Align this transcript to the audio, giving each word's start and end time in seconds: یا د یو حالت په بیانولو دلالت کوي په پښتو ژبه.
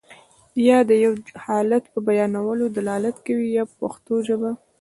یا 0.67 0.77
د 0.89 0.91
یو 1.05 1.13
حالت 1.45 1.83
په 1.93 1.99
بیانولو 2.07 2.65
دلالت 2.77 3.17
کوي 3.27 3.49
په 3.69 3.75
پښتو 3.81 4.13
ژبه. 4.27 4.51